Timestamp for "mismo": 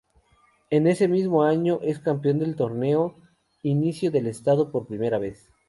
1.07-1.43